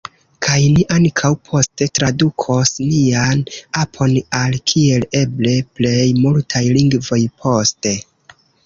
[0.43, 3.45] Kaj ni ankaŭ poste tradukos nian
[3.85, 7.99] apon al kiel eble plej multaj lingvoj poste.